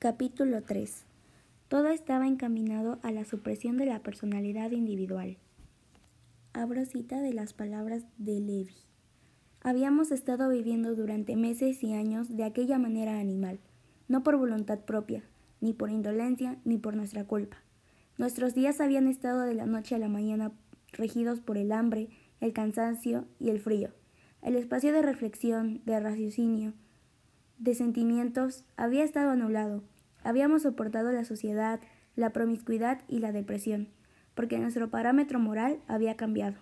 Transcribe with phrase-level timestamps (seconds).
[0.00, 1.06] Capítulo 3.
[1.66, 5.38] Todo estaba encaminado a la supresión de la personalidad individual.
[6.52, 8.76] Abro cita de las palabras de Levi.
[9.60, 13.58] Habíamos estado viviendo durante meses y años de aquella manera animal,
[14.06, 15.24] no por voluntad propia,
[15.60, 17.56] ni por indolencia, ni por nuestra culpa.
[18.18, 20.52] Nuestros días habían estado de la noche a la mañana
[20.92, 22.08] regidos por el hambre,
[22.40, 23.90] el cansancio y el frío.
[24.42, 26.74] El espacio de reflexión, de raciocinio,
[27.58, 29.82] de sentimientos había estado anulado.
[30.22, 31.80] Habíamos soportado la sociedad,
[32.16, 33.88] la promiscuidad y la depresión,
[34.34, 36.56] porque nuestro parámetro moral había cambiado.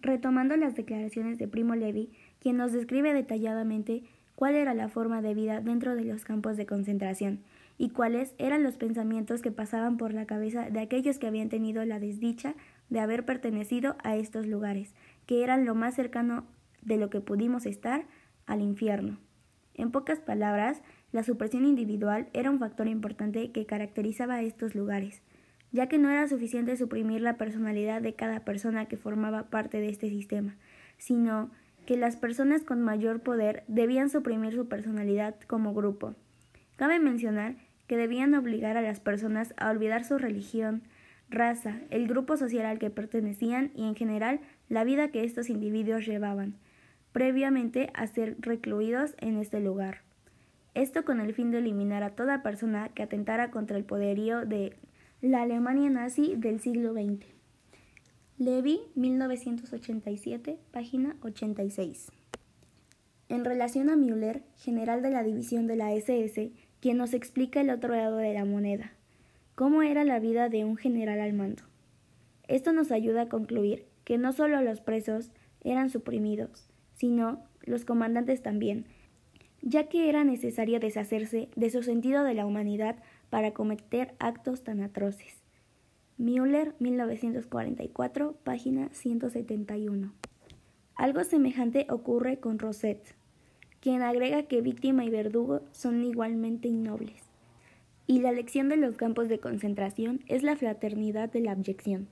[0.00, 5.34] Retomando las declaraciones de Primo Levi, quien nos describe detalladamente cuál era la forma de
[5.34, 7.40] vida dentro de los campos de concentración
[7.76, 11.84] y cuáles eran los pensamientos que pasaban por la cabeza de aquellos que habían tenido
[11.84, 12.54] la desdicha
[12.88, 14.94] de haber pertenecido a estos lugares,
[15.26, 16.46] que eran lo más cercano
[16.82, 18.06] de lo que pudimos estar
[18.48, 19.18] al infierno.
[19.74, 25.22] En pocas palabras, la supresión individual era un factor importante que caracterizaba a estos lugares,
[25.70, 29.88] ya que no era suficiente suprimir la personalidad de cada persona que formaba parte de
[29.88, 30.56] este sistema,
[30.96, 31.50] sino
[31.86, 36.14] que las personas con mayor poder debían suprimir su personalidad como grupo.
[36.76, 40.82] Cabe mencionar que debían obligar a las personas a olvidar su religión,
[41.30, 46.06] raza, el grupo social al que pertenecían y en general la vida que estos individuos
[46.06, 46.56] llevaban,
[47.12, 50.02] previamente a ser recluidos en este lugar.
[50.74, 54.76] Esto con el fin de eliminar a toda persona que atentara contra el poderío de
[55.20, 57.26] la Alemania nazi del siglo XX.
[58.38, 62.12] Levy, 1987, página 86.
[63.28, 67.70] En relación a Müller, general de la división de la SS, quien nos explica el
[67.70, 68.92] otro lado de la moneda,
[69.56, 71.64] cómo era la vida de un general al mando.
[72.46, 76.68] Esto nos ayuda a concluir que no solo los presos eran suprimidos,
[76.98, 78.84] sino los comandantes también,
[79.62, 82.96] ya que era necesario deshacerse de su sentido de la humanidad
[83.30, 85.42] para cometer actos tan atroces.
[86.16, 90.12] Müller, 1944, página 171.
[90.96, 93.14] Algo semejante ocurre con Rosette,
[93.80, 97.22] quien agrega que víctima y verdugo son igualmente innobles.
[98.08, 102.08] Y la lección de los campos de concentración es la fraternidad de la abyección.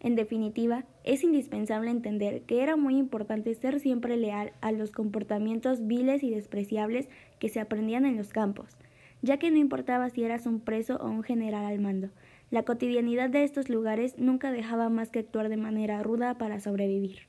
[0.00, 5.86] En definitiva, es indispensable entender que era muy importante ser siempre leal a los comportamientos
[5.86, 7.08] viles y despreciables
[7.40, 8.76] que se aprendían en los campos,
[9.22, 12.10] ya que no importaba si eras un preso o un general al mando,
[12.50, 17.22] la cotidianidad de estos lugares nunca dejaba más que actuar de manera ruda para sobrevivir.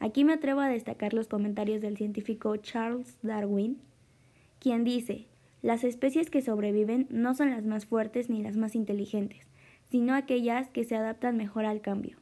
[0.00, 3.78] Aquí me atrevo a destacar los comentarios del científico Charles Darwin,
[4.58, 5.26] quien dice,
[5.62, 9.46] las especies que sobreviven no son las más fuertes ni las más inteligentes,
[9.90, 12.16] sino aquellas que se adaptan mejor al cambio.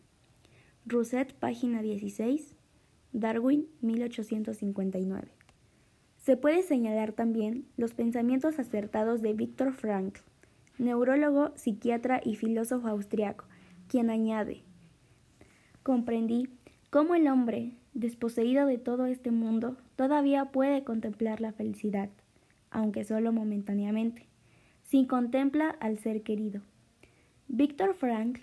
[0.86, 2.54] Rousset, página 16,
[3.12, 5.28] Darwin, 1859.
[6.16, 10.20] Se puede señalar también los pensamientos acertados de Viktor Frankl,
[10.78, 13.44] neurólogo, psiquiatra y filósofo austriaco,
[13.88, 14.62] quien añade
[15.82, 16.50] Comprendí
[16.90, 22.10] cómo el hombre, desposeído de todo este mundo, todavía puede contemplar la felicidad,
[22.70, 24.26] aunque solo momentáneamente,
[24.82, 26.60] si contempla al ser querido.
[27.48, 28.42] Víctor Frankl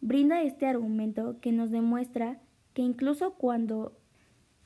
[0.00, 2.40] brinda este argumento que nos demuestra
[2.74, 3.96] que incluso cuando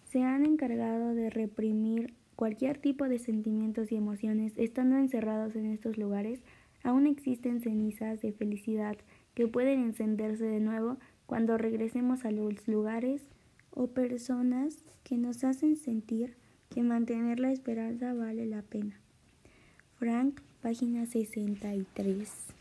[0.04, 5.98] se han encargado de reprimir cualquier tipo de sentimientos y emociones estando encerrados en estos
[5.98, 6.40] lugares,
[6.84, 8.96] aún existen cenizas de felicidad
[9.34, 13.28] que pueden encenderse de nuevo cuando regresemos a los lugares
[13.70, 16.36] o personas que nos hacen sentir
[16.70, 18.98] que mantener la esperanza vale la pena.
[19.98, 22.56] Frank, página 63.